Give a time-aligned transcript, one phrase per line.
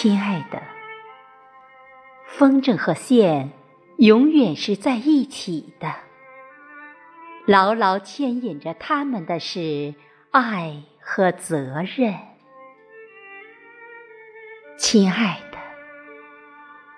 [0.00, 0.62] 亲爱的，
[2.24, 3.50] 风筝和线
[3.96, 5.92] 永远是在一起的，
[7.46, 9.96] 牢牢牵引着他们的是
[10.30, 12.14] 爱和责任。
[14.78, 15.58] 亲爱的，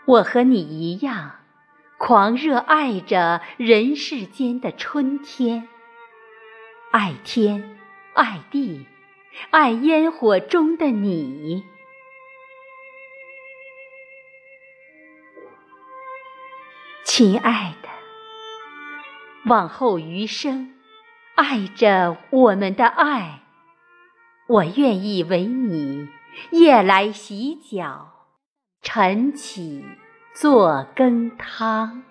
[0.05, 1.37] 我和你一样，
[1.97, 5.67] 狂热爱着人世间的春天，
[6.91, 7.79] 爱天，
[8.13, 8.87] 爱地，
[9.49, 11.65] 爱烟火中的你。
[17.05, 17.89] 亲爱的，
[19.47, 20.75] 往后余生，
[21.35, 23.41] 爱着我们的爱，
[24.47, 26.09] 我愿意为你
[26.53, 28.13] 夜来洗脚，
[28.81, 29.85] 晨起
[30.35, 32.05] 做羹汤。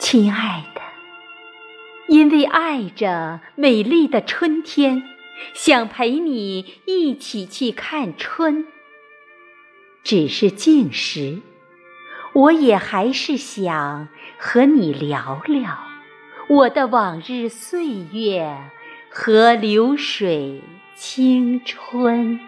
[0.00, 0.82] 亲爱的，
[2.08, 5.02] 因为爱着美丽的春天，
[5.54, 8.66] 想陪你一起去看春。
[10.04, 11.40] 只是进食，
[12.34, 15.78] 我也还是想和你聊聊
[16.46, 18.54] 我的往日岁月
[19.10, 20.62] 和流水
[20.94, 22.38] 青春。